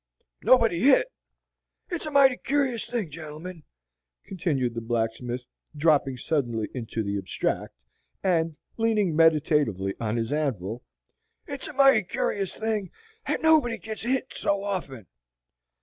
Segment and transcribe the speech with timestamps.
[0.41, 1.11] Nobody hit.
[1.91, 3.61] It's a mighty cur'o's thing, gentlemen,"
[4.25, 5.43] continued the blacksmith,
[5.77, 7.75] dropping suddenly into the abstract,
[8.23, 10.81] and leaning meditatively on his anvil,
[11.45, 12.89] "it's a mighty cur'o's thing
[13.27, 15.05] that nobody gets hit so often.